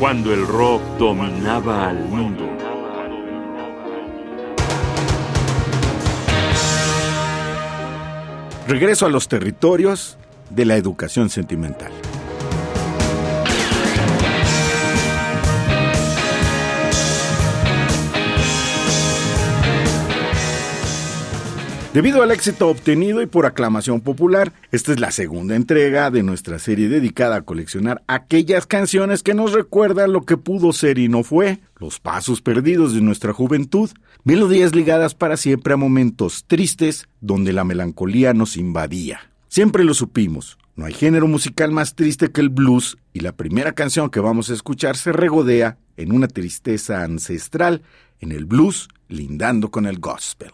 [0.00, 2.48] cuando el rock dominaba al mundo.
[8.66, 10.16] Regreso a los territorios
[10.48, 11.92] de la educación sentimental.
[21.92, 26.60] Debido al éxito obtenido y por aclamación popular, esta es la segunda entrega de nuestra
[26.60, 31.24] serie dedicada a coleccionar aquellas canciones que nos recuerdan lo que pudo ser y no
[31.24, 33.90] fue, los pasos perdidos de nuestra juventud,
[34.22, 39.32] melodías ligadas para siempre a momentos tristes donde la melancolía nos invadía.
[39.48, 43.72] Siempre lo supimos, no hay género musical más triste que el blues y la primera
[43.72, 47.82] canción que vamos a escuchar se regodea en una tristeza ancestral
[48.20, 50.52] en el blues lindando con el gospel.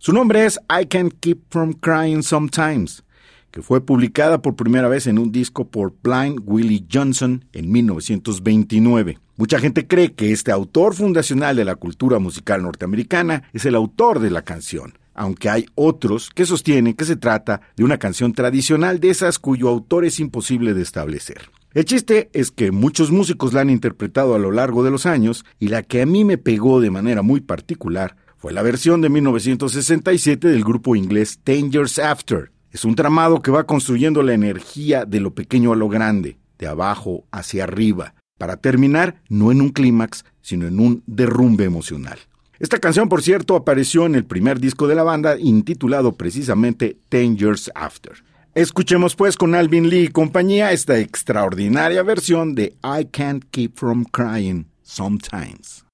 [0.00, 3.02] Su nombre es I Can't Keep From Crying Sometimes,
[3.50, 9.18] que fue publicada por primera vez en un disco por Blind Willie Johnson en 1929.
[9.36, 14.20] Mucha gente cree que este autor fundacional de la cultura musical norteamericana es el autor
[14.20, 19.00] de la canción, aunque hay otros que sostienen que se trata de una canción tradicional
[19.00, 21.50] de esas cuyo autor es imposible de establecer.
[21.74, 25.44] El chiste es que muchos músicos la han interpretado a lo largo de los años
[25.58, 29.08] y la que a mí me pegó de manera muy particular fue la versión de
[29.08, 32.52] 1967 del grupo inglés Ten Years After.
[32.70, 36.68] Es un tramado que va construyendo la energía de lo pequeño a lo grande, de
[36.68, 42.16] abajo hacia arriba, para terminar no en un clímax, sino en un derrumbe emocional.
[42.60, 47.36] Esta canción, por cierto, apareció en el primer disco de la banda, intitulado precisamente Ten
[47.36, 48.22] Years After.
[48.54, 54.04] Escuchemos pues con Alvin Lee y compañía esta extraordinaria versión de I Can't Keep From
[54.04, 55.84] Crying Sometimes.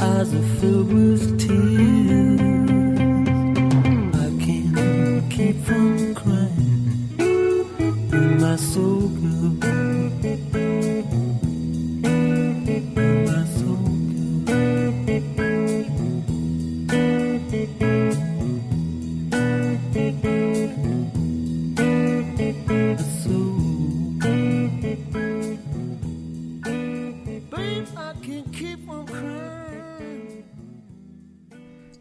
[0.00, 1.71] eyes are filled with tears.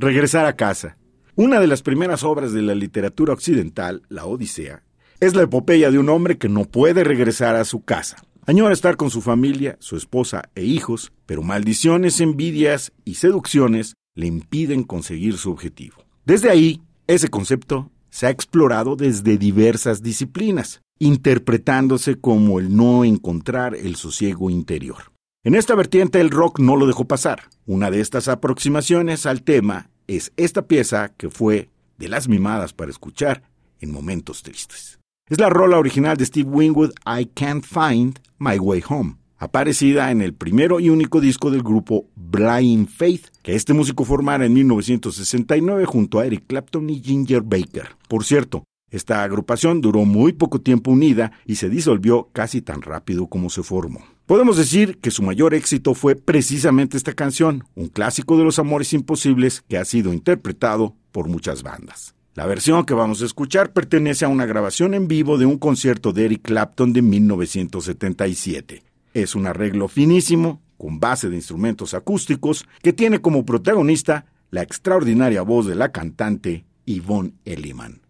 [0.00, 0.96] Regresar a casa.
[1.34, 4.84] Una de las primeras obras de la literatura occidental, La Odisea,
[5.18, 8.22] es la epopeya de un hombre que no puede regresar a su casa.
[8.46, 14.28] Añora estar con su familia, su esposa e hijos, pero maldiciones, envidias y seducciones le
[14.28, 15.96] impiden conseguir su objetivo.
[16.24, 23.74] Desde ahí, ese concepto se ha explorado desde diversas disciplinas, interpretándose como el no encontrar
[23.74, 25.10] el sosiego interior.
[25.48, 27.44] En esta vertiente el rock no lo dejó pasar.
[27.64, 32.90] Una de estas aproximaciones al tema es esta pieza que fue de las mimadas para
[32.90, 33.44] escuchar
[33.80, 35.00] en momentos tristes.
[35.26, 40.20] Es la rola original de Steve Winwood, I Can't Find My Way Home, aparecida en
[40.20, 45.86] el primero y único disco del grupo Blind Faith, que este músico formara en 1969
[45.86, 47.96] junto a Eric Clapton y Ginger Baker.
[48.06, 53.28] Por cierto, esta agrupación duró muy poco tiempo unida y se disolvió casi tan rápido
[53.28, 54.17] como se formó.
[54.28, 58.92] Podemos decir que su mayor éxito fue precisamente esta canción, un clásico de los amores
[58.92, 62.14] imposibles que ha sido interpretado por muchas bandas.
[62.34, 66.12] La versión que vamos a escuchar pertenece a una grabación en vivo de un concierto
[66.12, 68.82] de Eric Clapton de 1977.
[69.14, 75.40] Es un arreglo finísimo, con base de instrumentos acústicos, que tiene como protagonista la extraordinaria
[75.40, 78.02] voz de la cantante Yvonne Elliman.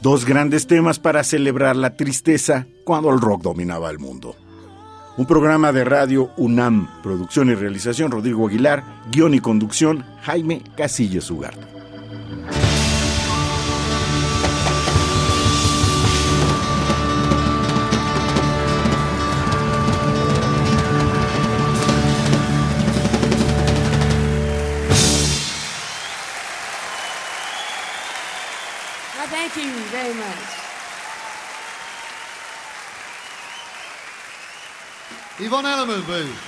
[0.00, 4.36] Dos grandes temas para celebrar la tristeza cuando el rock dominaba el mundo.
[5.16, 11.28] Un programa de radio UNAM, producción y realización Rodrigo Aguilar, guion y conducción Jaime Casillas
[11.32, 11.77] Ugarte.
[35.48, 36.47] Yvonne Elliman, please.